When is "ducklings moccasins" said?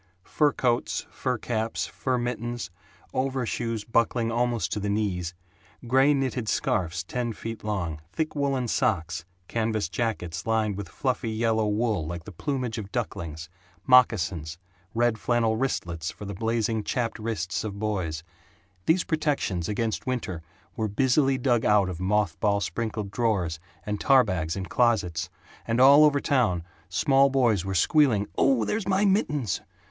12.91-14.57